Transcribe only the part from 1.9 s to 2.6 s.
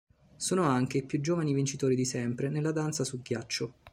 di sempre